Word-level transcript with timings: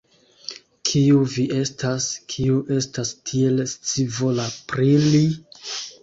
Kiu 0.91 1.17
vi 1.33 1.43
estas, 1.57 2.07
kiu 2.35 2.55
estas 2.75 3.11
tiel 3.31 3.61
scivola 3.73 4.47
pri 4.71 4.89
li? 5.05 5.21